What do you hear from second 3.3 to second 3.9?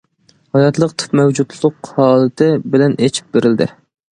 بېرىلدى.